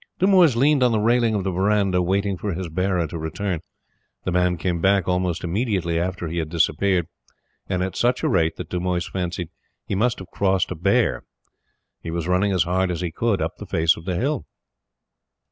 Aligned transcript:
Dumoise 0.17 0.55
leaned 0.55 0.81
on 0.81 0.91
the 0.91 0.99
railing 0.99 1.35
of 1.35 1.43
the 1.43 1.51
verandah, 1.51 2.01
waiting 2.01 2.35
for 2.35 2.53
his 2.55 2.69
bearer 2.69 3.05
to 3.05 3.19
return. 3.19 3.59
The 4.25 4.31
man 4.31 4.57
came 4.57 4.81
back 4.81 5.07
almost 5.07 5.43
immediately 5.43 5.99
after 5.99 6.27
he 6.27 6.39
had 6.39 6.49
disappeared, 6.49 7.05
and 7.69 7.83
at 7.83 7.95
such 7.95 8.23
a 8.23 8.27
rate 8.27 8.55
that 8.55 8.69
Dumoise 8.71 9.07
fancied 9.11 9.49
he 9.85 9.93
must 9.93 10.17
have 10.17 10.29
crossed 10.31 10.71
a 10.71 10.75
bear. 10.75 11.23
He 12.01 12.09
was 12.09 12.27
running 12.27 12.51
as 12.51 12.63
hard 12.63 12.89
as 12.89 13.01
he 13.01 13.11
could 13.11 13.43
up 13.43 13.57
the 13.57 13.67
face 13.67 13.95
of 13.95 14.05
the 14.05 14.15
hill. 14.15 14.47